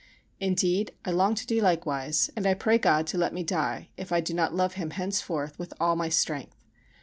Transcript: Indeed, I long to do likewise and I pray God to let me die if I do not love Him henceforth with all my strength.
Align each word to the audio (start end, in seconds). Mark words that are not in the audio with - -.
Indeed, 0.39 0.93
I 1.05 1.11
long 1.11 1.35
to 1.35 1.45
do 1.45 1.61
likewise 1.61 2.31
and 2.35 2.47
I 2.47 2.55
pray 2.55 2.79
God 2.79 3.05
to 3.05 3.19
let 3.19 3.35
me 3.35 3.43
die 3.43 3.89
if 3.97 4.11
I 4.11 4.19
do 4.19 4.33
not 4.33 4.51
love 4.51 4.73
Him 4.73 4.89
henceforth 4.89 5.59
with 5.59 5.75
all 5.79 5.95
my 5.95 6.09
strength. 6.09 6.57